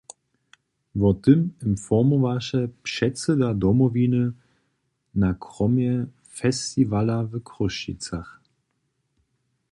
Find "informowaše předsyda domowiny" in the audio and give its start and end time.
1.67-4.31